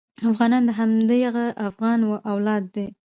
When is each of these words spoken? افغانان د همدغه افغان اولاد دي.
افغانان 0.29 0.63
د 0.65 0.69
همدغه 0.79 1.45
افغان 1.67 1.99
اولاد 2.31 2.63
دي. 2.75 2.87